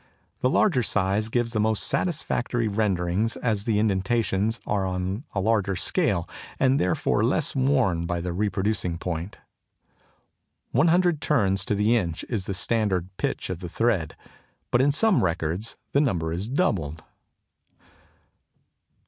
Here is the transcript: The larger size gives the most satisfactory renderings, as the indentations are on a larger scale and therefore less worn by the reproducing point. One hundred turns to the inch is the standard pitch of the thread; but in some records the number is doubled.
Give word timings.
The 0.39 0.49
larger 0.49 0.81
size 0.81 1.29
gives 1.29 1.53
the 1.53 1.59
most 1.59 1.83
satisfactory 1.83 2.67
renderings, 2.67 3.37
as 3.37 3.65
the 3.65 3.77
indentations 3.77 4.59
are 4.65 4.83
on 4.83 5.25
a 5.35 5.39
larger 5.39 5.75
scale 5.75 6.27
and 6.59 6.79
therefore 6.79 7.23
less 7.23 7.55
worn 7.55 8.07
by 8.07 8.19
the 8.19 8.33
reproducing 8.33 8.97
point. 8.97 9.37
One 10.71 10.87
hundred 10.87 11.21
turns 11.21 11.63
to 11.65 11.75
the 11.75 11.95
inch 11.97 12.23
is 12.29 12.47
the 12.47 12.55
standard 12.55 13.09
pitch 13.17 13.51
of 13.51 13.59
the 13.59 13.69
thread; 13.69 14.15
but 14.71 14.81
in 14.81 14.91
some 14.91 15.23
records 15.23 15.77
the 15.91 16.01
number 16.01 16.33
is 16.33 16.47
doubled. 16.47 17.03